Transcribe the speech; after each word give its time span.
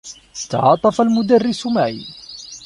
تعاطف 0.49 1.01
المدرّس 1.01 1.67
معي. 1.67 2.05